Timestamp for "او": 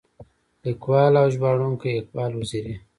1.21-1.27